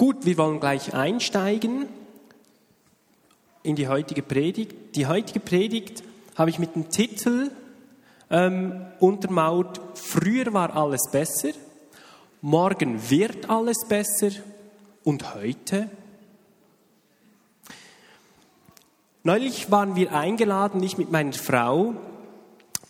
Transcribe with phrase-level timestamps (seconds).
[0.00, 1.86] Gut, wir wollen gleich einsteigen
[3.62, 4.96] in die heutige Predigt.
[4.96, 6.02] Die heutige Predigt
[6.36, 7.50] habe ich mit dem Titel
[8.30, 11.50] ähm, untermauert, früher war alles besser,
[12.40, 14.30] morgen wird alles besser
[15.04, 15.90] und heute?
[19.22, 21.92] Neulich waren wir eingeladen, ich mit meiner Frau,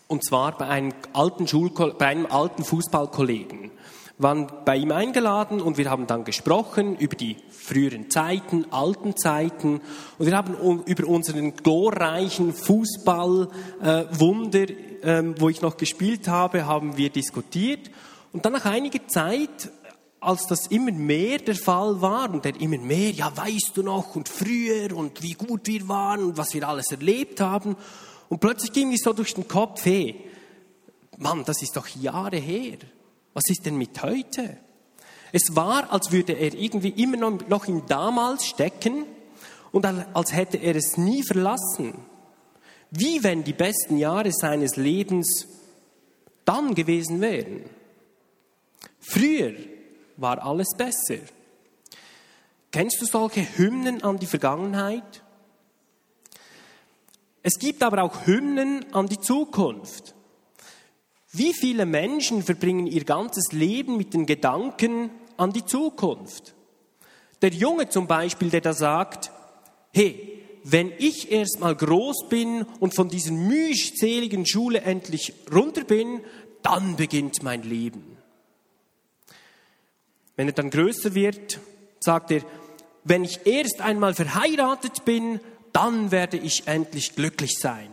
[0.06, 3.72] und zwar bei einem alten, Schulko bei einem alten Fußballkollegen.
[4.21, 9.81] Waren bei ihm eingeladen und wir haben dann gesprochen über die früheren Zeiten, alten Zeiten
[10.18, 17.11] und wir haben über unseren glorreichen Fußballwunder, äh, wo ich noch gespielt habe, haben wir
[17.11, 17.91] diskutiert
[18.32, 19.72] und dann nach einiger Zeit
[20.21, 24.16] als das immer mehr der Fall war und der immer mehr, ja, weißt du noch
[24.16, 27.75] und früher und wie gut wir waren und was wir alles erlebt haben.
[28.29, 30.22] Und plötzlich ging mir so durch den Kopf, hey,
[31.16, 32.77] Mann, das ist doch Jahre her.
[33.34, 34.58] Was ist denn mit heute?
[35.33, 39.05] Es war, als würde er irgendwie immer noch in damals stecken
[39.72, 41.94] und als hätte er es nie verlassen.
[42.90, 45.46] Wie wenn die besten Jahre seines Lebens
[46.44, 47.62] dann gewesen wären.
[48.98, 49.52] Früher
[50.16, 51.22] war alles besser.
[52.72, 55.22] Kennst du solche Hymnen an die Vergangenheit?
[57.42, 60.14] Es gibt aber auch Hymnen an die Zukunft.
[61.33, 66.55] Wie viele Menschen verbringen ihr ganzes Leben mit den Gedanken an die Zukunft?
[67.42, 69.31] Der Junge zum Beispiel, der da sagt,
[69.92, 76.20] hey, wenn ich erst mal groß bin und von dieser mühseligen Schule endlich runter bin,
[76.62, 78.17] dann beginnt mein Leben.
[80.36, 81.61] Wenn er dann größer wird,
[82.01, 82.42] sagt er,
[83.05, 85.41] wenn ich erst einmal verheiratet bin,
[85.73, 87.89] dann werde ich endlich glücklich sein.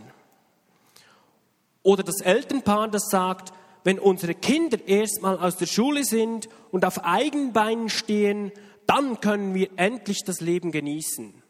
[1.88, 3.54] Oder das Elternpaar, das sagt,
[3.86, 8.52] wenn unsere Kinder erstmal aus der Schule sind und auf eigenen Beinen stehen,
[8.88, 11.42] dann können wir endlich das Leben genießen.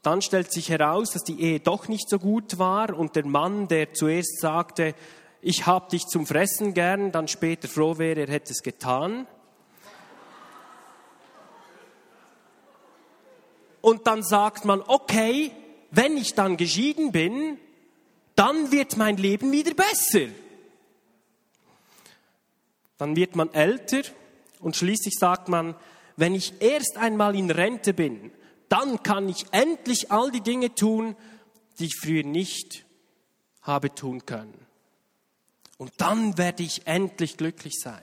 [0.00, 3.68] Dann stellt sich heraus, dass die Ehe doch nicht so gut war und der Mann,
[3.68, 4.94] der zuerst sagte,
[5.42, 9.26] ich hab dich zum Fressen gern, dann später froh wäre, er hätte es getan.
[13.82, 15.52] Und dann sagt man, okay,
[15.90, 17.58] wenn ich dann geschieden bin,
[18.34, 20.28] dann wird mein Leben wieder besser.
[22.98, 24.02] Dann wird man älter
[24.60, 25.74] und schließlich sagt man,
[26.16, 28.32] wenn ich erst einmal in Rente bin,
[28.68, 31.16] dann kann ich endlich all die Dinge tun,
[31.78, 32.84] die ich früher nicht
[33.62, 34.66] habe tun können.
[35.76, 38.02] Und dann werde ich endlich glücklich sein.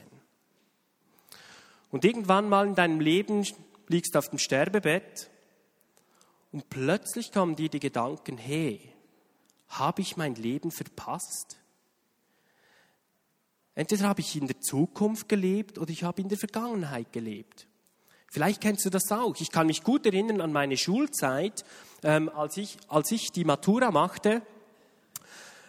[1.90, 3.46] Und irgendwann mal in deinem Leben
[3.88, 5.30] liegst du auf dem Sterbebett
[6.52, 8.91] und plötzlich kommen dir die Gedanken, hey,
[9.72, 11.58] habe ich mein Leben verpasst?
[13.76, 17.68] Entweder habe ich in der Zukunft gelebt oder ich habe in der Vergangenheit gelebt.
[18.30, 19.36] Vielleicht kennst du das auch.
[19.40, 21.66] Ich kann mich gut erinnern an meine Schulzeit,
[22.04, 24.42] ähm, als, ich, als ich die Matura machte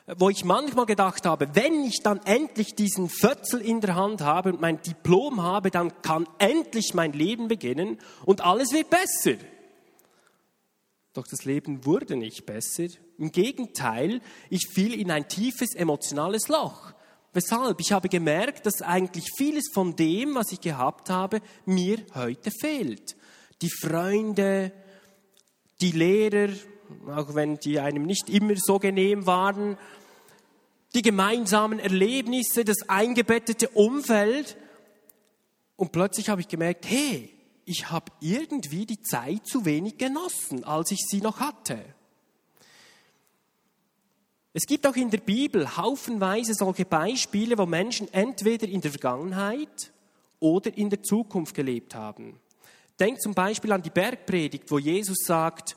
[0.07, 4.53] wo ich manchmal gedacht habe, wenn ich dann endlich diesen Fötzel in der Hand habe
[4.53, 9.37] und mein Diplom habe, dann kann endlich mein Leben beginnen und alles wird besser.
[11.15, 12.87] Doch das Leben wurde nicht besser.
[13.19, 16.93] Im Gegenteil, ich fiel in ein tiefes emotionales Loch.
[17.35, 17.81] Weshalb?
[17.81, 23.17] Ich habe gemerkt, dass eigentlich vieles von dem, was ich gehabt habe, mir heute fehlt.
[23.61, 24.73] Die Freunde,
[25.81, 26.53] die Lehrer,
[27.07, 29.79] auch wenn die einem nicht immer so genehm waren,
[30.95, 34.57] die gemeinsamen Erlebnisse, das eingebettete Umfeld.
[35.77, 37.31] Und plötzlich habe ich gemerkt, hey,
[37.65, 41.85] ich habe irgendwie die Zeit zu wenig genossen, als ich sie noch hatte.
[44.55, 49.93] Es gibt auch in der Bibel haufenweise solche Beispiele, wo Menschen entweder in der Vergangenheit
[50.41, 52.39] oder in der Zukunft gelebt haben.
[53.01, 55.77] Denkt zum Beispiel an die Bergpredigt, wo Jesus sagt,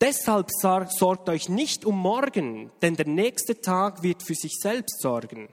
[0.00, 5.48] Deshalb sorgt euch nicht um morgen, denn der nächste Tag wird für sich selbst sorgen.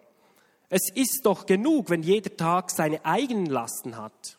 [0.68, 4.38] Es ist doch genug, wenn jeder Tag seine eigenen Lasten hat.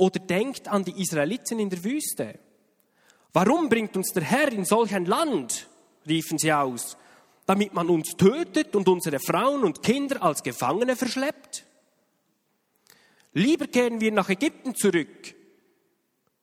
[0.00, 2.38] Oder denkt an die Israeliten in der Wüste.
[3.34, 5.68] Warum bringt uns der Herr in solch ein Land?
[6.08, 6.96] riefen sie aus,
[7.44, 11.66] damit man uns tötet und unsere Frauen und Kinder als Gefangene verschleppt?
[13.34, 15.34] Lieber kehren wir nach Ägypten zurück.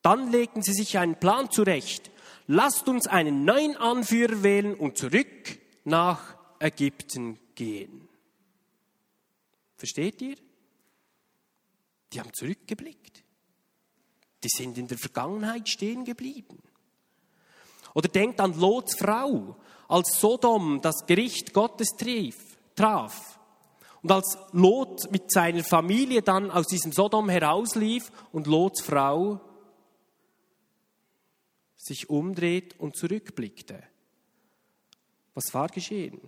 [0.02, 2.12] Dann legten sie sich einen Plan zurecht,
[2.46, 8.08] lasst uns einen neuen Anführer wählen und zurück nach Ägypten gehen.
[9.76, 10.36] Versteht ihr?
[12.12, 13.24] Die haben zurückgeblickt.
[14.42, 16.62] Die sind in der Vergangenheit stehen geblieben.
[17.94, 19.56] Oder denkt an Lots Frau,
[19.88, 21.88] als Sodom das Gericht Gottes
[22.76, 23.38] traf.
[24.02, 29.40] Und als Lot mit seiner Familie dann aus diesem Sodom herauslief und Lots Frau
[31.76, 33.82] sich umdreht und zurückblickte,
[35.34, 36.20] was war geschehen?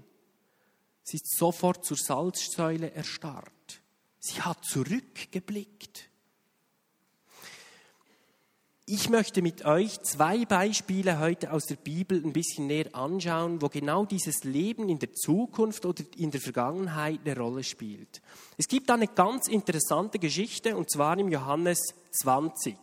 [1.02, 3.82] Sie ist sofort zur Salzsäule erstarrt.
[4.18, 6.09] Sie hat zurückgeblickt.
[8.92, 13.68] Ich möchte mit euch zwei Beispiele heute aus der Bibel ein bisschen näher anschauen, wo
[13.68, 18.20] genau dieses Leben in der Zukunft oder in der Vergangenheit eine Rolle spielt.
[18.58, 22.74] Es gibt eine ganz interessante Geschichte und zwar im Johannes 20.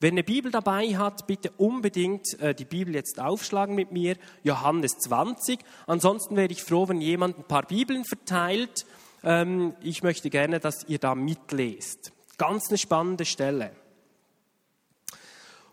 [0.00, 4.92] Wer eine Bibel dabei hat, bitte unbedingt äh, die Bibel jetzt aufschlagen mit mir, Johannes
[5.00, 5.58] 20.
[5.86, 8.86] Ansonsten wäre ich froh, wenn jemand ein paar Bibeln verteilt.
[9.22, 12.10] Ähm, ich möchte gerne, dass ihr da mitlest.
[12.38, 13.81] Ganz eine spannende Stelle.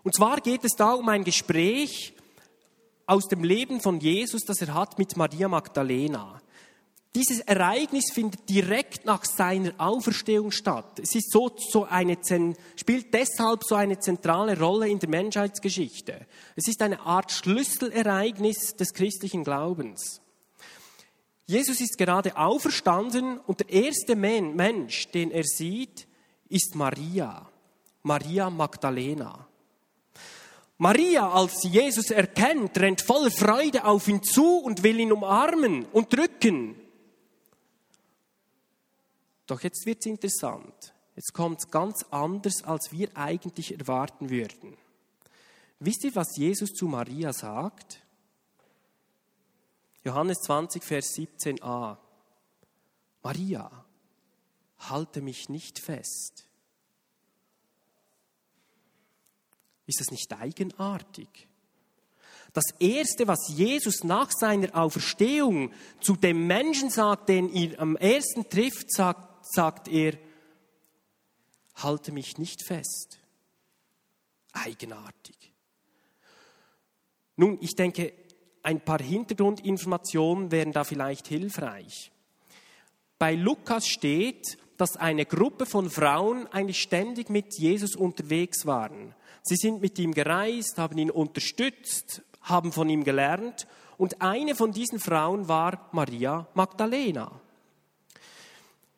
[0.03, 2.13] Und zwar geht es da um ein Gespräch
[3.05, 6.41] aus dem Leben von Jesus, das er hat mit Maria Magdalena.
[7.15, 10.99] Dieses Ereignis findet direkt nach seiner Auferstehung statt.
[10.99, 12.19] Es ist so, so eine,
[12.75, 16.27] spielt deshalb so eine zentrale Rolle in der Menschheitsgeschichte.
[16.55, 20.21] Es ist eine Art Schlüsselereignis des christlichen Glaubens.
[21.47, 26.07] Jesus ist gerade auferstanden und der erste Mensch, den er sieht,
[26.47, 27.49] ist Maria,
[28.03, 29.48] Maria Magdalena.
[30.81, 35.85] Maria, als sie Jesus erkennt, rennt voller Freude auf ihn zu und will ihn umarmen
[35.87, 36.79] und drücken.
[39.45, 40.93] Doch jetzt wird es interessant.
[41.17, 44.77] Jetzt kommt es ganz anders, als wir eigentlich erwarten würden.
[45.79, 47.99] Wisst ihr, was Jesus zu Maria sagt?
[50.05, 51.97] Johannes 20, Vers 17a.
[53.21, 53.85] Maria,
[54.77, 56.48] halte mich nicht fest.
[59.89, 61.47] Ist das nicht eigenartig?
[62.53, 68.47] Das Erste, was Jesus nach seiner Auferstehung zu dem Menschen sagt, den er am ersten
[68.47, 70.13] trifft, sagt, sagt er,
[71.73, 73.17] halte mich nicht fest.
[74.51, 75.53] Eigenartig.
[77.35, 78.13] Nun, ich denke,
[78.61, 82.11] ein paar Hintergrundinformationen wären da vielleicht hilfreich.
[83.17, 89.15] Bei Lukas steht, dass eine Gruppe von Frauen eigentlich ständig mit Jesus unterwegs waren.
[89.41, 93.67] Sie sind mit ihm gereist, haben ihn unterstützt, haben von ihm gelernt.
[93.97, 97.31] Und eine von diesen Frauen war Maria Magdalena.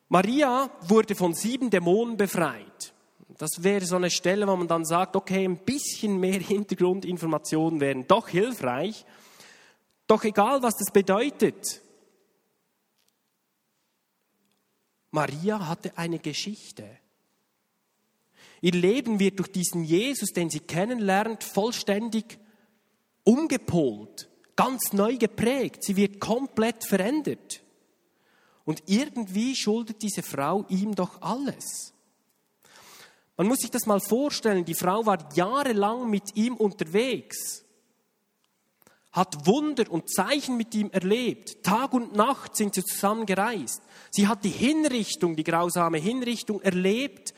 [0.08, 2.92] Maria wurde von sieben Dämonen befreit.
[3.38, 8.06] Das wäre so eine Stelle, wo man dann sagt, okay, ein bisschen mehr Hintergrundinformationen wären
[8.06, 9.04] doch hilfreich.
[10.06, 11.80] Doch egal, was das bedeutet,
[15.10, 16.98] Maria hatte eine Geschichte.
[18.62, 22.38] Ihr Leben wird durch diesen Jesus, den sie kennenlernt, vollständig
[23.24, 25.82] umgepolt, ganz neu geprägt.
[25.82, 27.60] Sie wird komplett verändert.
[28.64, 31.92] Und irgendwie schuldet diese Frau ihm doch alles.
[33.36, 37.64] Man muss sich das mal vorstellen, die Frau war jahrelang mit ihm unterwegs,
[39.10, 43.82] hat Wunder und Zeichen mit ihm erlebt, Tag und Nacht sind sie zusammen gereist.
[44.12, 47.34] Sie hat die Hinrichtung, die grausame Hinrichtung erlebt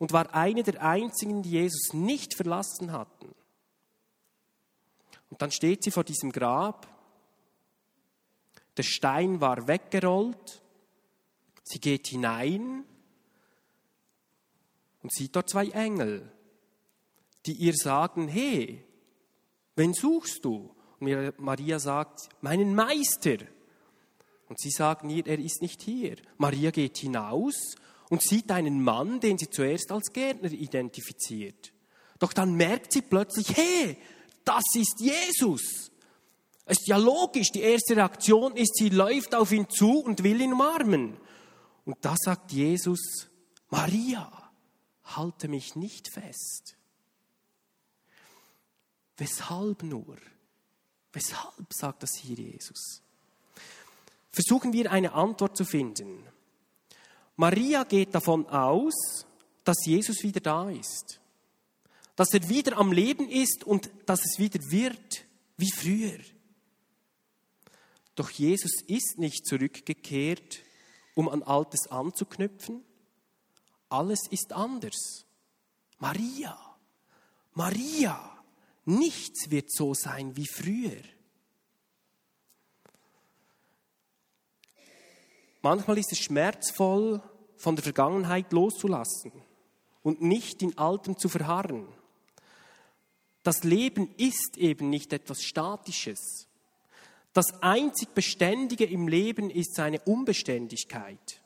[0.00, 3.34] und war eine der einzigen, die Jesus nicht verlassen hatten.
[5.28, 6.88] Und dann steht sie vor diesem Grab.
[8.78, 10.62] Der Stein war weggerollt.
[11.64, 12.84] Sie geht hinein
[15.02, 16.32] und sieht dort zwei Engel,
[17.44, 18.82] die ihr sagen, hey,
[19.76, 20.74] wen suchst du?
[20.98, 23.36] Und Maria sagt, meinen Meister.
[24.48, 26.16] Und sie sagen ihr, er ist nicht hier.
[26.38, 27.76] Maria geht hinaus
[28.10, 31.72] und sieht einen Mann, den sie zuerst als Gärtner identifiziert.
[32.18, 33.96] Doch dann merkt sie plötzlich, hey,
[34.44, 35.90] das ist Jesus.
[36.66, 40.40] Es ist ja logisch, die erste Reaktion ist, sie läuft auf ihn zu und will
[40.40, 41.16] ihn umarmen.
[41.84, 43.28] Und da sagt Jesus,
[43.70, 44.50] Maria,
[45.04, 46.76] halte mich nicht fest.
[49.16, 50.16] Weshalb nur?
[51.12, 53.02] Weshalb sagt das hier Jesus?
[54.30, 56.24] Versuchen wir eine Antwort zu finden.
[57.40, 59.24] Maria geht davon aus,
[59.64, 61.22] dass Jesus wieder da ist,
[62.14, 65.24] dass er wieder am Leben ist und dass es wieder wird
[65.56, 66.18] wie früher.
[68.14, 70.58] Doch Jesus ist nicht zurückgekehrt,
[71.14, 72.84] um an Altes anzuknüpfen.
[73.88, 75.24] Alles ist anders.
[75.98, 76.58] Maria,
[77.54, 78.20] Maria,
[78.84, 81.00] nichts wird so sein wie früher.
[85.62, 87.22] Manchmal ist es schmerzvoll,
[87.60, 89.32] von der Vergangenheit loszulassen
[90.02, 91.86] und nicht in Altem zu verharren.
[93.42, 96.48] Das Leben ist eben nicht etwas Statisches.
[97.34, 101.42] Das einzig Beständige im Leben ist seine Unbeständigkeit.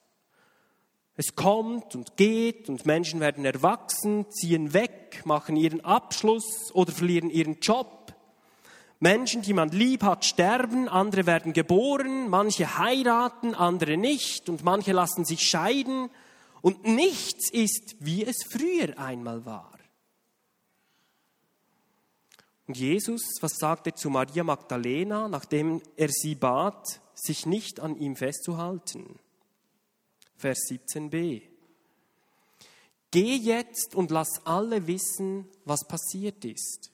[1.16, 7.28] Es kommt und geht und Menschen werden erwachsen, ziehen weg, machen ihren Abschluss oder verlieren
[7.28, 8.03] ihren Job.
[9.04, 14.92] Menschen, die man lieb hat, sterben, andere werden geboren, manche heiraten, andere nicht und manche
[14.92, 16.08] lassen sich scheiden
[16.62, 19.78] und nichts ist, wie es früher einmal war.
[22.66, 27.98] Und Jesus, was sagt er zu Maria Magdalena, nachdem er sie bat, sich nicht an
[27.98, 29.18] ihm festzuhalten?
[30.38, 31.42] Vers 17b.
[33.10, 36.93] Geh jetzt und lass alle wissen, was passiert ist.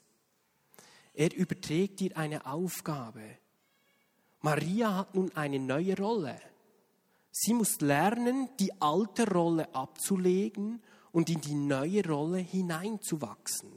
[1.15, 3.39] Er überträgt dir eine Aufgabe.
[4.41, 6.41] Maria hat nun eine neue Rolle.
[7.31, 13.71] Sie muss lernen, die alte Rolle abzulegen und in die neue Rolle hineinzuwachsen.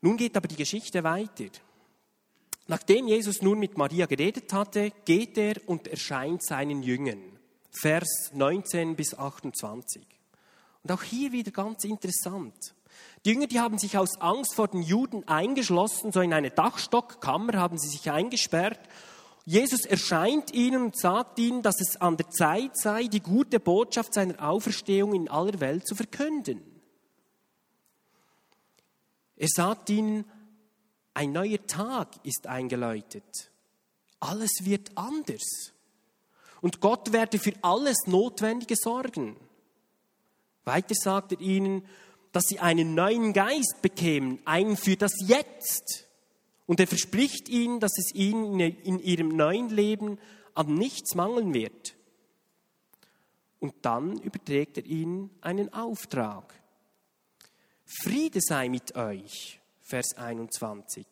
[0.00, 1.50] Nun geht aber die Geschichte weiter.
[2.66, 7.20] Nachdem Jesus nun mit Maria geredet hatte, geht er und erscheint seinen Jüngern.
[7.70, 10.06] Vers 19 bis 28.
[10.82, 12.74] Und auch hier wieder ganz interessant.
[13.24, 17.54] Die Jünger, die haben sich aus Angst vor den Juden eingeschlossen, so in eine Dachstockkammer
[17.54, 18.80] haben sie sich eingesperrt.
[19.44, 24.14] Jesus erscheint ihnen und sagt ihnen, dass es an der Zeit sei, die gute Botschaft
[24.14, 26.62] seiner Auferstehung in aller Welt zu verkünden.
[29.36, 30.24] Er sagt ihnen,
[31.14, 33.50] ein neuer Tag ist eingeläutet.
[34.20, 35.72] Alles wird anders.
[36.60, 39.36] Und Gott werde für alles Notwendige sorgen.
[40.64, 41.86] Weiter sagt er ihnen,
[42.32, 46.06] dass sie einen neuen Geist bekämen, einen für das Jetzt.
[46.66, 50.18] Und er verspricht ihnen, dass es ihnen in ihrem neuen Leben
[50.54, 51.96] an nichts mangeln wird.
[53.58, 56.54] Und dann überträgt er ihnen einen Auftrag.
[57.84, 61.06] Friede sei mit euch, Vers 21.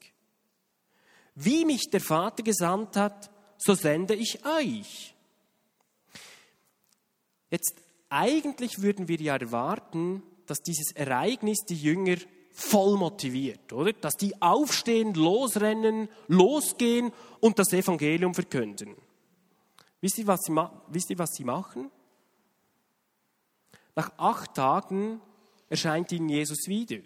[1.35, 5.15] Wie mich der Vater gesandt hat, so sende ich euch.
[7.51, 7.75] Jetzt
[8.09, 12.17] eigentlich würden wir ja erwarten, dass dieses Ereignis die Jünger
[12.51, 13.93] voll motiviert, oder?
[13.93, 18.97] Dass die aufstehen, losrennen, losgehen und das Evangelium verkünden.
[20.01, 20.53] Wisst ihr, was sie,
[20.89, 21.91] wisst ihr, was sie machen?
[23.95, 25.21] Nach acht Tagen
[25.69, 27.01] erscheint ihnen Jesus wieder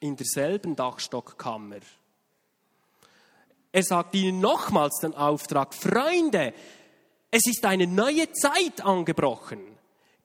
[0.00, 1.80] in derselben Dachstockkammer.
[3.72, 6.54] Er sagt ihnen nochmals den Auftrag, Freunde,
[7.30, 9.77] es ist eine neue Zeit angebrochen.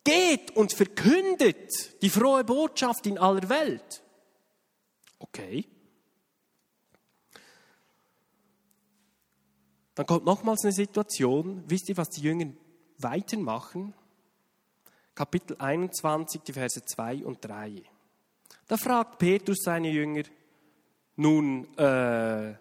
[0.03, 4.03] Geht und verkündet die frohe Botschaft in aller Welt.
[5.19, 5.65] Okay.
[9.95, 12.51] Dann kommt nochmals eine Situation, wisst ihr, was die Jünger
[12.97, 13.93] weitermachen?
[15.15, 17.83] Kapitel 21, die Verse 2 und 3.
[18.67, 20.23] Da fragt Petrus seine Jünger,
[21.15, 22.55] nun, äh,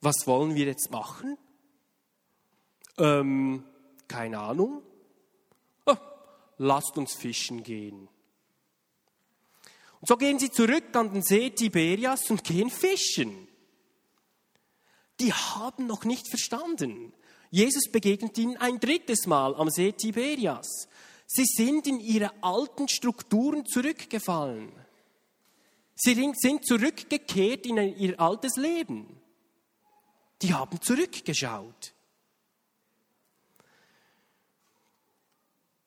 [0.00, 1.38] was wollen wir jetzt machen?
[2.98, 3.64] Ähm,
[4.08, 4.82] keine Ahnung.
[6.58, 8.08] Lasst uns fischen gehen.
[10.00, 13.48] Und so gehen sie zurück an den See Tiberias und gehen fischen.
[15.20, 17.14] Die haben noch nicht verstanden.
[17.50, 20.88] Jesus begegnet ihnen ein drittes Mal am See Tiberias.
[21.26, 24.72] Sie sind in ihre alten Strukturen zurückgefallen.
[25.94, 29.20] Sie sind zurückgekehrt in ihr altes Leben.
[30.42, 31.93] Die haben zurückgeschaut.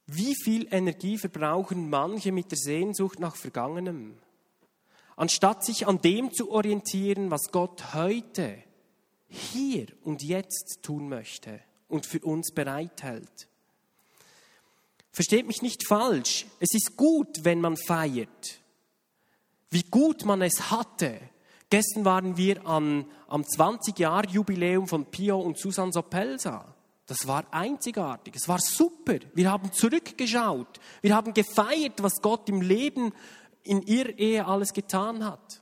[0.08, 4.18] Wie viel Energie verbrauchen manche mit der Sehnsucht nach Vergangenem?
[5.18, 8.64] Anstatt sich an dem zu orientieren, was Gott heute,
[9.28, 11.60] hier und jetzt tun möchte
[11.90, 13.50] und für uns bereithält.
[15.12, 16.46] Versteht mich nicht falsch.
[16.60, 18.62] Es ist gut, wenn man feiert.
[19.70, 21.20] Wie gut man es hatte.
[21.70, 26.77] Gestern waren wir am, am 20-Jahr-Jubiläum von Pio und Susan Sopelsa.
[27.08, 28.36] Das war einzigartig.
[28.36, 29.16] Es war super.
[29.34, 30.80] Wir haben zurückgeschaut.
[31.02, 33.14] Wir haben gefeiert, was Gott im Leben
[33.64, 35.62] in ihrer Ehe alles getan hat.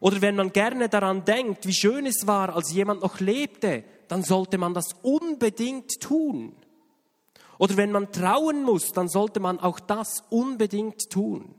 [0.00, 4.22] Oder wenn man gerne daran denkt, wie schön es war, als jemand noch lebte, dann
[4.22, 6.54] sollte man das unbedingt tun.
[7.58, 11.52] Oder wenn man trauen muss, dann sollte man auch das unbedingt tun.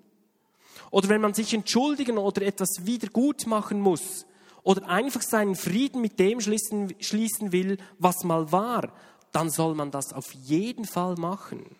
[0.89, 4.25] Oder wenn man sich entschuldigen oder etwas wieder gut machen muss
[4.69, 8.93] oder einfach seinen Frieden mit dem schließen, schließen will, was mal war,
[9.31, 11.75] dann soll man das auf jeden Fall machen.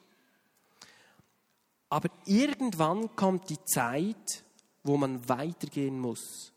[1.90, 4.44] Aber irgendwann kommt die Zeit,
[4.84, 6.52] wo man weitergehen muss.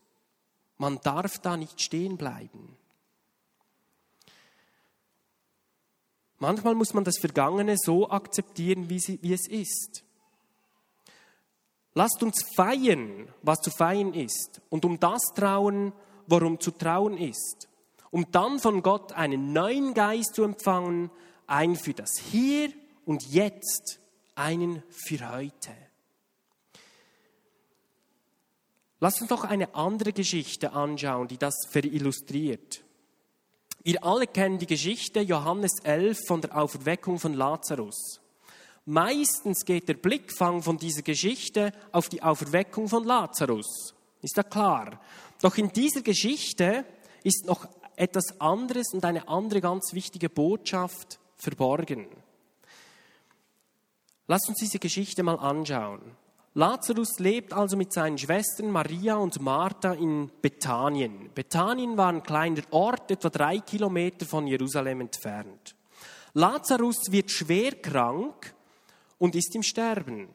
[0.79, 2.77] Man darf da nicht stehen bleiben.
[6.39, 10.03] Manchmal muss man das Vergangene so akzeptieren, wie, sie, wie es ist.
[11.93, 15.93] Lasst uns feiern, was zu feiern ist, und um das trauen,
[16.27, 17.67] worum zu trauen ist,
[18.11, 21.09] um dann von Gott einen neuen Geist zu empfangen,
[21.47, 22.69] einen für das Hier
[23.05, 23.99] und Jetzt,
[24.35, 25.71] einen für heute.
[28.99, 32.83] Lass uns noch eine andere Geschichte anschauen, die das verillustriert.
[33.83, 38.21] Wir alle kennen die Geschichte Johannes 11 von der Auferweckung von Lazarus.
[38.85, 43.93] Meistens geht der Blickfang von dieser Geschichte auf die Auferweckung von Lazarus.
[44.23, 44.99] Ist ja klar.
[45.41, 46.85] Doch in dieser Geschichte
[47.23, 52.07] ist noch etwas anderes und eine andere ganz wichtige Botschaft verborgen.
[54.27, 56.01] Lass uns diese Geschichte mal anschauen.
[56.55, 61.29] Lazarus lebt also mit seinen Schwestern Maria und Martha in Bethanien.
[61.35, 65.75] Bethanien war ein kleiner Ort, etwa drei Kilometer von Jerusalem entfernt.
[66.33, 68.55] Lazarus wird schwer krank
[69.17, 70.29] und ist im Sterben.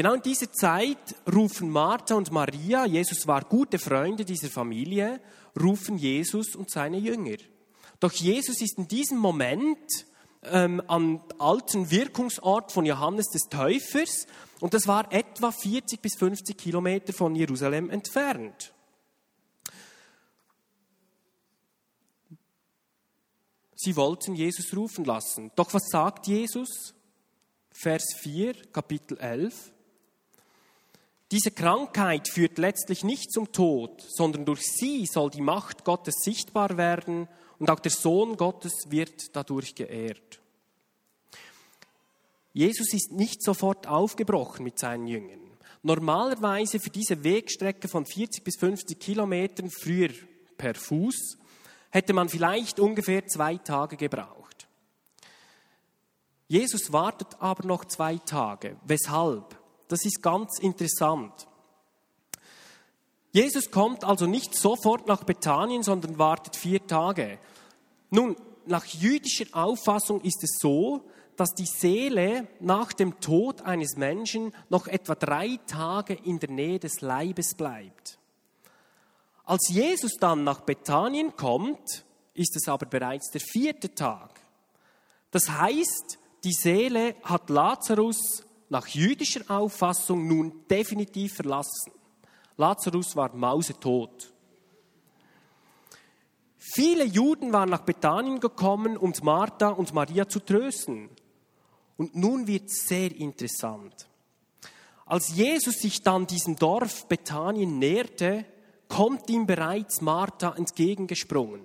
[0.00, 5.20] Genau in dieser Zeit rufen Martha und Maria, Jesus war gute Freunde dieser Familie,
[5.60, 7.36] rufen Jesus und seine Jünger.
[7.98, 9.76] Doch Jesus ist in diesem Moment
[10.42, 14.26] ähm, am alten Wirkungsort von Johannes des Täufers
[14.60, 18.72] und das war etwa 40 bis 50 Kilometer von Jerusalem entfernt.
[23.76, 25.50] Sie wollten Jesus rufen lassen.
[25.56, 26.94] Doch was sagt Jesus?
[27.70, 29.74] Vers 4, Kapitel 11.
[31.30, 36.76] Diese Krankheit führt letztlich nicht zum Tod, sondern durch sie soll die Macht Gottes sichtbar
[36.76, 40.40] werden und auch der Sohn Gottes wird dadurch geehrt.
[42.52, 45.38] Jesus ist nicht sofort aufgebrochen mit seinen Jüngern.
[45.82, 50.10] Normalerweise für diese Wegstrecke von 40 bis 50 Kilometern, früher
[50.58, 51.38] per Fuß,
[51.90, 54.66] hätte man vielleicht ungefähr zwei Tage gebraucht.
[56.48, 58.76] Jesus wartet aber noch zwei Tage.
[58.84, 59.59] Weshalb?
[59.90, 61.48] Das ist ganz interessant.
[63.32, 67.40] Jesus kommt also nicht sofort nach Bethanien, sondern wartet vier Tage.
[68.10, 71.02] Nun, nach jüdischer Auffassung ist es so,
[71.36, 76.78] dass die Seele nach dem Tod eines Menschen noch etwa drei Tage in der Nähe
[76.78, 78.18] des Leibes bleibt.
[79.44, 84.40] Als Jesus dann nach Bethanien kommt, ist es aber bereits der vierte Tag.
[85.32, 91.92] Das heißt, die Seele hat Lazarus nach jüdischer Auffassung nun definitiv verlassen.
[92.56, 94.32] Lazarus war mausetot.
[96.58, 101.10] Viele Juden waren nach Bethanien gekommen, um Martha und Maria zu trösten.
[101.96, 104.08] Und nun wird sehr interessant.
[105.04, 108.44] Als Jesus sich dann diesem Dorf Bethanien näherte,
[108.88, 111.62] kommt ihm bereits Martha entgegengesprungen.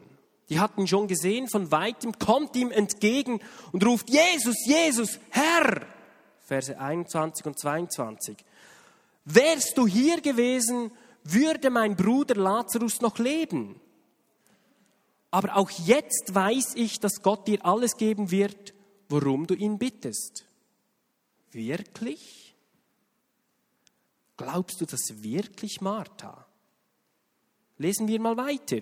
[0.50, 3.40] Die hatten schon gesehen von weitem, kommt ihm entgegen
[3.72, 5.95] und ruft, Jesus, Jesus, Herr!
[6.46, 8.38] Verse 21 und 22.
[9.26, 10.92] Wärst du hier gewesen,
[11.24, 13.82] würde mein Bruder Lazarus noch leben.
[15.32, 18.74] Aber auch jetzt weiß ich, dass Gott dir alles geben wird,
[19.10, 20.46] worum du ihn bittest.
[21.52, 22.56] Wirklich?
[24.38, 26.46] Glaubst du das wirklich, Martha?
[27.78, 28.82] Lesen wir mal weiter.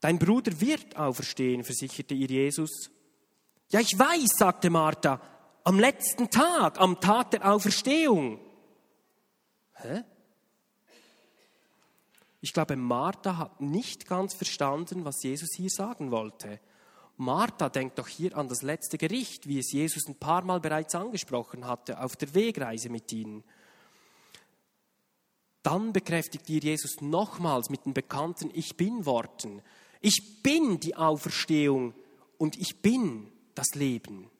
[0.00, 2.90] Dein Bruder wird auferstehen, versicherte ihr Jesus.
[3.70, 5.20] Ja, ich weiß, sagte Martha,
[5.62, 8.40] am letzten Tag, am Tag der Auferstehung.
[9.74, 10.02] Hä?
[12.40, 16.58] Ich glaube, Martha hat nicht ganz verstanden, was Jesus hier sagen wollte.
[17.16, 20.94] Martha denkt doch hier an das letzte Gericht, wie es Jesus ein paar Mal bereits
[20.94, 23.44] angesprochen hatte, auf der Wegreise mit ihnen.
[25.62, 29.62] Dann bekräftigt ihr Jesus nochmals mit den bekannten Ich bin Worten.
[30.00, 31.94] Ich bin die Auferstehung
[32.38, 34.30] und ich bin das Leben.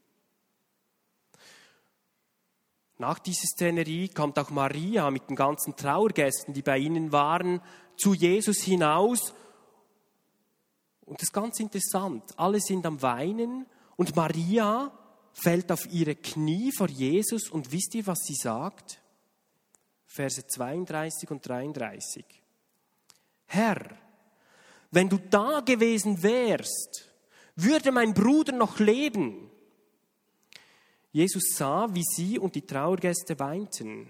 [2.98, 7.62] Nach dieser Szenerie kommt auch Maria mit den ganzen Trauergästen, die bei ihnen waren,
[7.96, 9.33] zu Jesus hinaus
[11.11, 12.22] und das ist ganz interessant.
[12.37, 14.92] Alle sind am Weinen und Maria
[15.33, 19.02] fällt auf ihre Knie vor Jesus und wisst ihr, was sie sagt?
[20.06, 22.24] Verse 32 und 33.
[23.46, 23.98] Herr,
[24.92, 27.10] wenn du da gewesen wärst,
[27.62, 29.51] würde mein Bruder noch leben.
[31.12, 34.09] Jesus sah, wie sie und die Trauergäste weinten.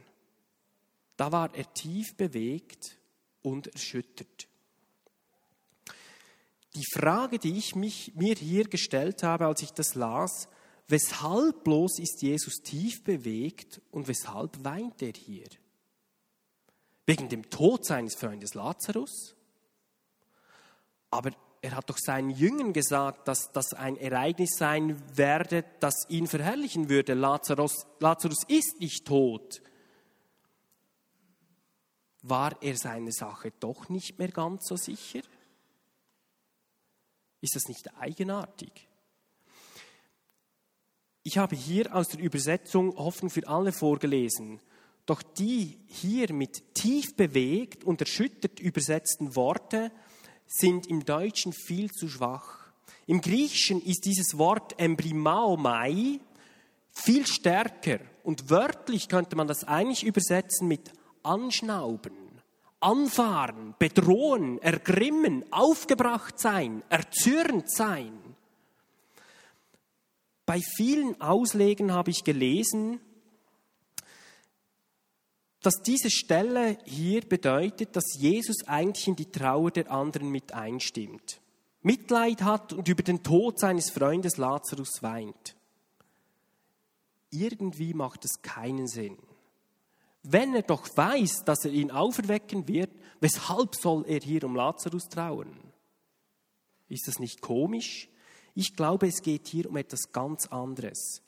[1.17, 2.99] Da war er tief bewegt
[3.43, 4.49] und erschüttert.
[6.75, 10.49] Die Frage, die ich mich, mir hier gestellt habe, als ich das las,
[10.87, 15.49] weshalb bloß ist Jesus tief bewegt und weshalb weint er hier?
[17.07, 19.35] Wegen dem Tod seines Freundes Lazarus?
[21.11, 26.27] Aber er hat doch seinen Jüngern gesagt, dass das ein Ereignis sein werde, das ihn
[26.27, 27.13] verherrlichen würde.
[27.13, 29.61] Lazarus, Lazarus ist nicht tot.
[32.23, 35.21] War er seiner Sache doch nicht mehr ganz so sicher?
[37.43, 38.89] Ist das nicht eigenartig?
[41.23, 44.61] Ich habe hier aus der Übersetzung Hoffnung für alle vorgelesen,
[45.05, 49.93] doch die hier mit tief bewegt und erschüttert übersetzten Worte
[50.51, 52.59] sind im Deutschen viel zu schwach.
[53.07, 56.19] Im Griechischen ist dieses Wort embrimaomai
[56.91, 62.13] viel stärker und wörtlich könnte man das eigentlich übersetzen mit anschnauben,
[62.81, 68.13] anfahren, bedrohen, ergrimmen, aufgebracht sein, erzürnt sein.
[70.47, 73.01] Bei vielen Auslegen habe ich gelesen,
[75.63, 81.41] dass diese Stelle hier bedeutet, dass Jesus eigentlich in die Trauer der anderen mit einstimmt,
[81.83, 85.57] Mitleid hat und über den Tod seines Freundes Lazarus weint.
[87.31, 89.17] Irgendwie macht es keinen Sinn.
[90.23, 95.09] Wenn er doch weiß, dass er ihn auferwecken wird, weshalb soll er hier um Lazarus
[95.09, 95.57] trauern?
[96.89, 98.09] Ist das nicht komisch?
[98.55, 101.23] Ich glaube, es geht hier um etwas ganz anderes.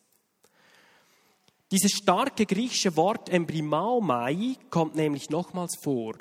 [1.73, 6.13] Dieses starke griechische Wort embrimaomai kommt nämlich nochmals vor,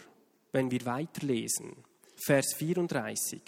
[0.53, 1.75] wenn wir weiterlesen.
[2.15, 3.41] Vers 34.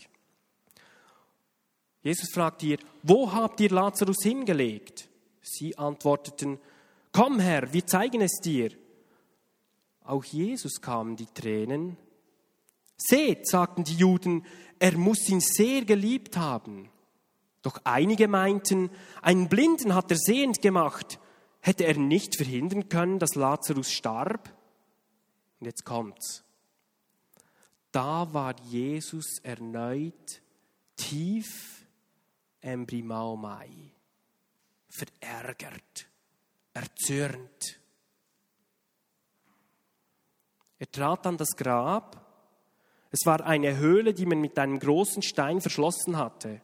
[2.02, 5.08] Jesus fragt ihr, wo habt ihr Lazarus hingelegt?
[5.42, 6.60] Sie antworteten,
[7.14, 8.72] komm Herr, wir zeigen es dir.
[10.04, 11.96] Auch Jesus kamen die Tränen.
[12.98, 14.46] Seht, sagten die Juden,
[14.78, 16.90] er muss ihn sehr geliebt haben.
[17.62, 18.90] Doch einige meinten,
[19.22, 21.18] einen Blinden hat er sehend gemacht.
[21.66, 24.54] Hätte er nicht verhindern können, dass Lazarus starb?
[25.62, 26.44] Und jetzt kommt's.
[27.94, 30.42] Da war Jesus erneut
[30.98, 31.86] tief
[32.60, 33.70] embrimaomai,
[34.90, 36.10] verärgert,
[36.74, 37.80] erzürnt.
[40.80, 42.26] Er trat an das Grab.
[43.10, 46.60] Es war eine Höhle, die man mit einem großen Stein verschlossen hatte.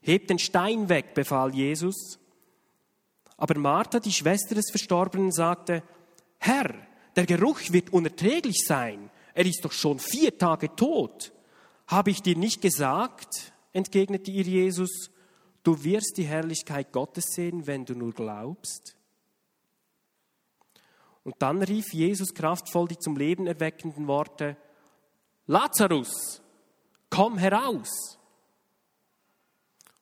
[0.00, 2.18] Hebt den Stein weg, befahl Jesus.
[3.38, 5.82] Aber Martha, die Schwester des Verstorbenen, sagte,
[6.38, 6.74] Herr,
[7.16, 9.10] der Geruch wird unerträglich sein.
[9.32, 11.32] Er ist doch schon vier Tage tot.
[11.86, 15.10] Habe ich dir nicht gesagt, entgegnete ihr Jesus,
[15.62, 18.96] du wirst die Herrlichkeit Gottes sehen, wenn du nur glaubst?
[21.22, 24.56] Und dann rief Jesus kraftvoll die zum Leben erweckenden Worte,
[25.46, 26.42] Lazarus,
[27.08, 28.18] komm heraus.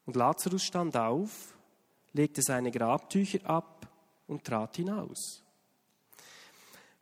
[0.07, 1.56] Und Lazarus stand auf
[2.17, 3.89] legte seine Grabtücher ab
[4.27, 5.43] und trat hinaus.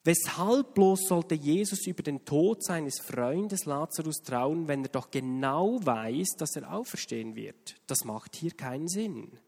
[0.06, 5.78] Weshalb bloß sollte Jesus über den Tod seines Freundes Lazarus trauen, wenn er doch genau
[5.82, 7.76] weiß, dass er auferstehen wird?
[7.86, 9.38] Das macht hier keinen Sinn.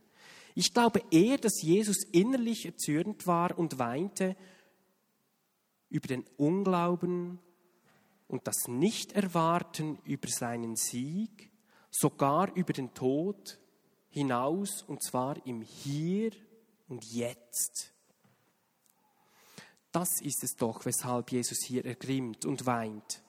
[0.55, 4.35] Ich glaube eher, dass Jesus innerlich erzürnt war und weinte
[5.91, 7.39] über den Unglauben
[8.27, 11.51] und das Nichterwarten über seinen Sieg,
[11.91, 13.59] sogar über den Tod
[14.17, 16.31] hinaus und zwar im Hier
[16.89, 17.93] und Jetzt.
[19.93, 23.23] Das ist es doch, weshalb Jesus hier ergrimmt und weint.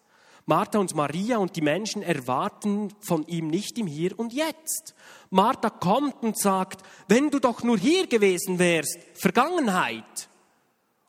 [0.46, 4.96] Martha und Maria und die Menschen erwarten von ihm nicht im Hier und Jetzt.
[5.30, 10.30] Martha kommt und sagt, wenn du doch nur hier gewesen wärst, Vergangenheit.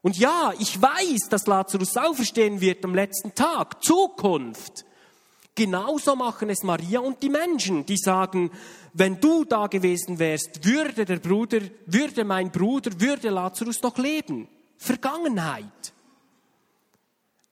[0.03, 4.85] Und ja, ich weiß, dass Lazarus auferstehen wird am letzten Tag, Zukunft.
[5.59, 8.53] Genauso machen es Maria und die Menschen, die sagen,
[8.93, 14.47] wenn du da gewesen wärst, würde der Bruder, würde mein Bruder, würde Lazarus noch leben.
[14.77, 15.93] Vergangenheit.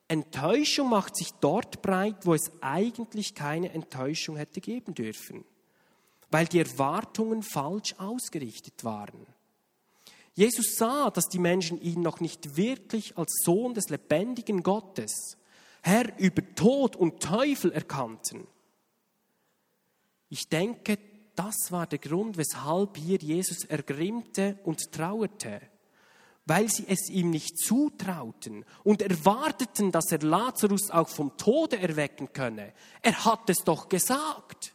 [0.07, 5.45] Enttäuschung macht sich dort breit, wo es eigentlich keine Enttäuschung hätte geben dürfen,
[6.31, 9.27] weil die Erwartungen falsch ausgerichtet waren.
[10.35, 15.39] Jesus sah, dass die Menschen ihn noch nicht wirklich als Sohn des lebendigen Gottes,
[15.87, 18.49] Herr über Tod und Teufel erkannten.
[20.29, 20.99] Ich denke,
[21.37, 25.61] das war der Grund, weshalb hier Jesus ergrimmte und trauerte,
[26.45, 32.33] weil sie es ihm nicht zutrauten und erwarteten, dass er Lazarus auch vom Tode erwecken
[32.33, 32.73] könne.
[33.01, 34.75] Er hat es doch gesagt.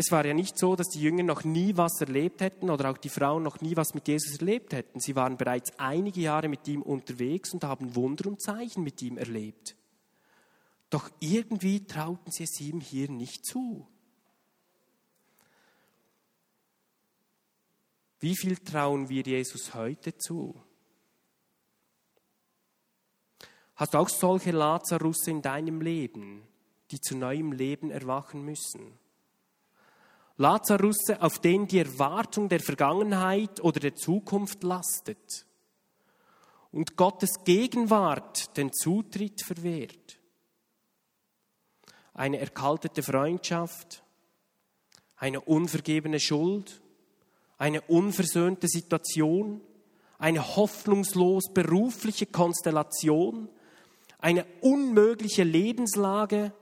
[0.00, 2.98] Es war ja nicht so, dass die Jünger noch nie was erlebt hätten oder auch
[2.98, 5.00] die Frauen noch nie was mit Jesus erlebt hätten.
[5.00, 9.18] Sie waren bereits einige Jahre mit ihm unterwegs und haben Wunder und Zeichen mit ihm
[9.18, 9.74] erlebt.
[10.88, 13.88] Doch irgendwie trauten sie es ihm hier nicht zu.
[18.20, 20.54] Wie viel trauen wir Jesus heute zu?
[23.74, 26.46] Hast du auch solche Lazarus in deinem Leben,
[26.92, 28.96] die zu neuem Leben erwachen müssen?
[30.38, 35.46] Lazarusse, auf denen die Erwartung der Vergangenheit oder der Zukunft lastet.
[36.70, 40.18] und Gottes Gegenwart den Zutritt verwehrt.
[42.14, 44.04] Eine erkaltete Freundschaft,
[45.16, 46.80] eine unvergebene Schuld,
[47.56, 49.60] eine unversöhnte Situation,
[50.18, 53.48] eine hoffnungslos berufliche Konstellation,
[54.18, 56.52] eine unmögliche Lebenslage,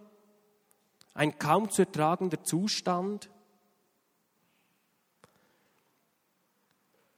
[1.15, 3.31] ein kaum zu ertragender Zustand.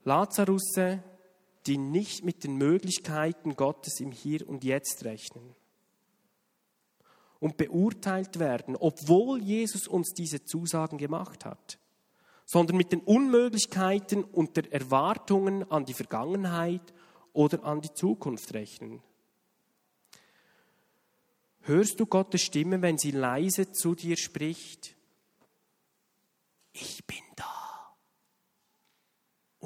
[0.05, 1.03] Lazarusse,
[1.67, 5.55] die nicht mit den Möglichkeiten Gottes im Hier und Jetzt rechnen
[7.41, 11.79] und beurteilt werden, obwohl Jesus uns diese Zusagen gemacht hat,
[12.47, 16.95] sondern mit den Unmöglichkeiten und der Erwartungen an die Vergangenheit
[17.33, 19.03] oder an die Zukunft rechnen.
[21.61, 24.97] Hörst du Gottes Stimme, wenn sie leise zu dir spricht?
[26.73, 27.58] Ich bin da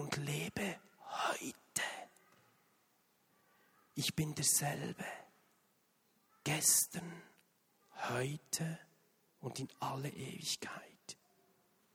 [0.02, 1.54] und lebe heute.
[3.94, 5.04] Ich bin derselbe,
[6.42, 7.22] gestern,
[8.08, 8.80] heute
[9.40, 11.16] und in alle Ewigkeit.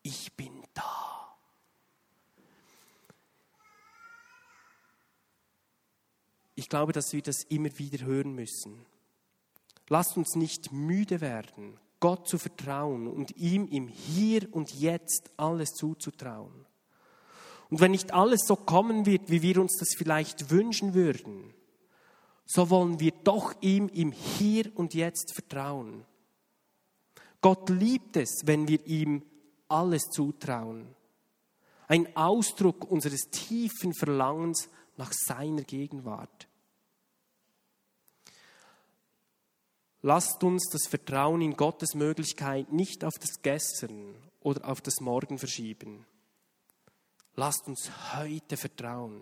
[0.03, 1.37] Ich bin da.
[6.55, 8.85] Ich glaube, dass wir das immer wieder hören müssen.
[9.89, 15.73] Lasst uns nicht müde werden, Gott zu vertrauen und ihm im Hier und Jetzt alles
[15.73, 16.66] zuzutrauen.
[17.69, 21.53] Und wenn nicht alles so kommen wird, wie wir uns das vielleicht wünschen würden,
[22.45, 26.05] so wollen wir doch ihm im Hier und Jetzt vertrauen.
[27.41, 29.21] Gott liebt es, wenn wir ihm
[29.67, 30.87] alles zutrauen.
[31.87, 36.47] Ein Ausdruck unseres tiefen Verlangens nach seiner Gegenwart.
[40.01, 45.37] Lasst uns das Vertrauen in Gottes Möglichkeit nicht auf das Gestern oder auf das Morgen
[45.37, 46.05] verschieben.
[47.39, 49.21] Lasst uns heute vertrauen.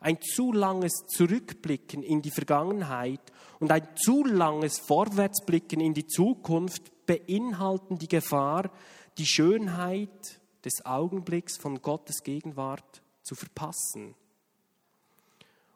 [0.00, 3.20] Ein zu langes Zurückblicken in die Vergangenheit
[3.60, 8.68] und ein zu langes Vorwärtsblicken in die Zukunft beinhalten die Gefahr,
[9.16, 14.16] die Schönheit des Augenblicks von Gottes Gegenwart zu verpassen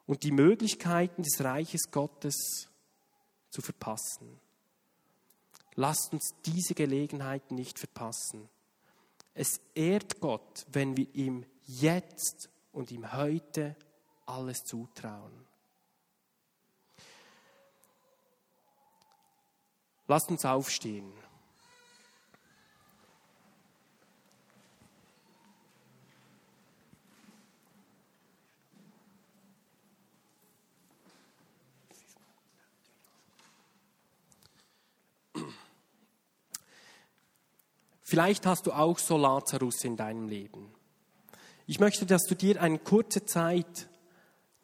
[0.06, 2.68] und die Möglichkeiten des Reiches Gottes
[3.50, 4.40] zu verpassen.
[5.76, 8.48] Lasst uns diese Gelegenheit nicht verpassen.
[9.40, 13.76] Es ehrt Gott, wenn wir ihm jetzt und ihm heute
[14.26, 15.46] alles zutrauen.
[20.08, 21.12] Lasst uns aufstehen.
[38.08, 40.70] Vielleicht hast du auch so Lazarus in deinem Leben.
[41.66, 43.86] Ich möchte, dass du dir eine kurze Zeit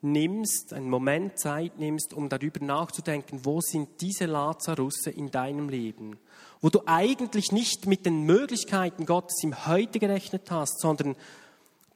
[0.00, 6.18] nimmst, einen Moment Zeit nimmst, um darüber nachzudenken, wo sind diese Lazarusse in deinem Leben,
[6.62, 11.14] wo du eigentlich nicht mit den Möglichkeiten Gottes im Heute gerechnet hast, sondern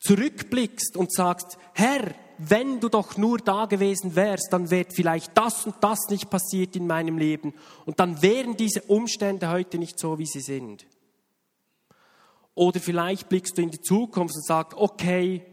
[0.00, 5.64] zurückblickst und sagst, Herr, wenn du doch nur da gewesen wärst, dann wäre vielleicht das
[5.64, 7.54] und das nicht passiert in meinem Leben
[7.86, 10.84] und dann wären diese Umstände heute nicht so, wie sie sind.
[12.58, 15.44] Oder vielleicht blickst du in die Zukunft und sagst, okay,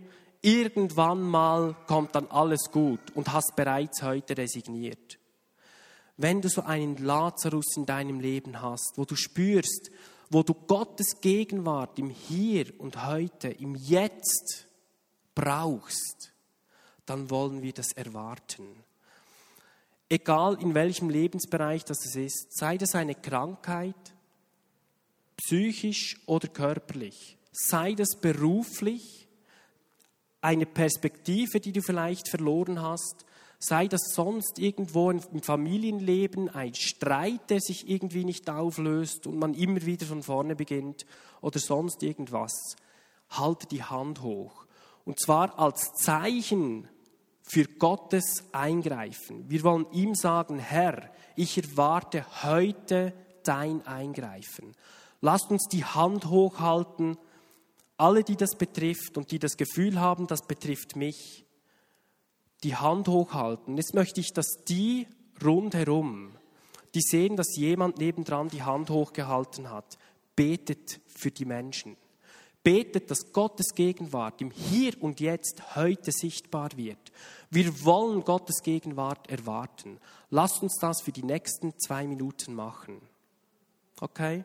[0.41, 5.19] irgendwann mal kommt dann alles gut und hast bereits heute resigniert.
[6.17, 9.91] Wenn du so einen Lazarus in deinem Leben hast, wo du spürst,
[10.31, 14.65] wo du Gottes Gegenwart im Hier und heute, im Jetzt
[15.35, 16.33] brauchst,
[17.05, 18.65] dann wollen wir das erwarten.
[20.09, 24.14] Egal in welchem Lebensbereich das ist, sei das eine Krankheit,
[25.37, 29.27] psychisch oder körperlich, sei das beruflich,
[30.41, 33.25] eine Perspektive, die du vielleicht verloren hast,
[33.57, 39.55] sei das sonst irgendwo im Familienleben ein Streit, der sich irgendwie nicht auflöst und man
[39.55, 41.05] immer wieder von vorne beginnt
[41.41, 42.75] oder sonst irgendwas,
[43.29, 44.65] halte die Hand hoch.
[45.03, 46.87] Und zwar als Zeichen
[47.41, 49.49] für Gottes Eingreifen.
[49.49, 54.75] Wir wollen ihm sagen, Herr, ich erwarte heute dein Eingreifen.
[55.25, 57.17] Lasst uns die Hand hochhalten,
[57.97, 61.47] alle, die das betrifft und die das Gefühl haben, das betrifft mich,
[62.63, 63.75] die Hand hochhalten.
[63.75, 65.07] Jetzt möchte ich, dass die
[65.43, 66.35] rundherum,
[66.93, 69.97] die sehen, dass jemand nebendran die Hand hochgehalten hat,
[70.35, 71.97] betet für die Menschen.
[72.61, 77.11] Betet, dass Gottes Gegenwart im Hier und Jetzt heute sichtbar wird.
[77.49, 79.99] Wir wollen Gottes Gegenwart erwarten.
[80.29, 83.01] Lasst uns das für die nächsten zwei Minuten machen.
[83.99, 84.43] Okay?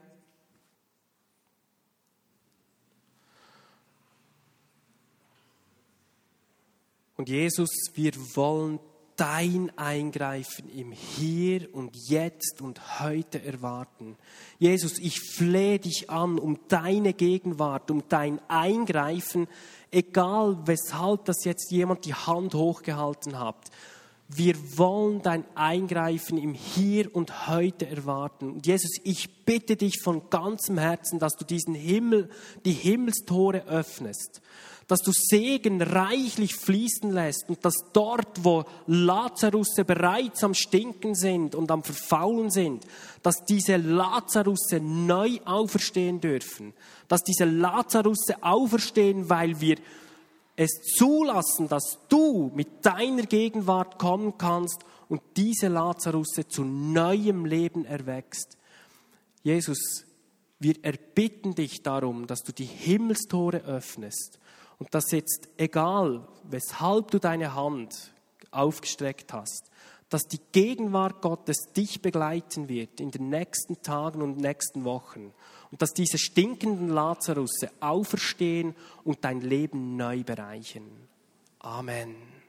[7.21, 8.81] Und Jesus, wir wollen
[9.17, 14.17] dein Eingreifen im Hier und Jetzt und heute erwarten.
[14.59, 19.49] Jesus, ich flehe dich an um deine Gegenwart, um dein Eingreifen,
[19.91, 23.67] egal weshalb das jetzt jemand die Hand hochgehalten hat.
[24.27, 28.51] Wir wollen dein Eingreifen im Hier und heute erwarten.
[28.51, 32.31] Und Jesus, ich bitte dich von ganzem Herzen, dass du diesen Himmel,
[32.65, 34.41] die Himmelstore öffnest
[34.91, 41.55] dass du Segen reichlich fließen lässt und dass dort, wo Lazarusse bereits am Stinken sind
[41.55, 42.85] und am Verfaulen sind,
[43.23, 46.73] dass diese Lazarusse neu auferstehen dürfen,
[47.07, 49.77] dass diese Lazarusse auferstehen, weil wir
[50.57, 57.85] es zulassen, dass du mit deiner Gegenwart kommen kannst und diese Lazarusse zu neuem Leben
[57.85, 58.59] erwächst.
[59.45, 60.05] Jesus,
[60.59, 64.41] wir erbitten dich darum, dass du die Himmelstore öffnest
[64.81, 68.13] und dass jetzt, egal weshalb du deine Hand
[68.51, 69.71] aufgestreckt hast,
[70.09, 75.33] dass die Gegenwart Gottes dich begleiten wird in den nächsten Tagen und nächsten Wochen
[75.71, 80.83] und dass diese stinkenden Lazarusse auferstehen und dein Leben neu bereichen.
[81.61, 82.40] Amen.